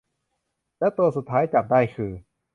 [0.79, 2.11] และตัวสุดท้ายจับได้คือ